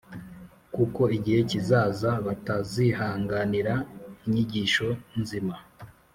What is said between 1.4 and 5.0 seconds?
kizaza batazihanganira inyigisho